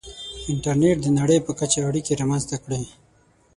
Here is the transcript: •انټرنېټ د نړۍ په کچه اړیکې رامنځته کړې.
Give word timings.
•انټرنېټ 0.51 0.97
د 1.03 1.07
نړۍ 1.19 1.39
په 1.45 1.51
کچه 1.59 1.79
اړیکې 1.89 2.13
رامنځته 2.21 2.55
کړې. 2.63 2.81